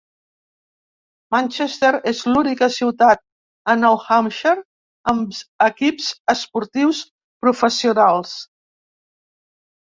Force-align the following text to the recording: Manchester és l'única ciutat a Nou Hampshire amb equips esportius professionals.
Manchester 1.35 1.91
és 2.11 2.21
l'única 2.29 2.69
ciutat 2.77 3.21
a 3.75 3.77
Nou 3.83 3.99
Hampshire 4.07 4.65
amb 5.15 5.37
equips 5.69 6.11
esportius 6.37 7.05
professionals. 7.47 8.37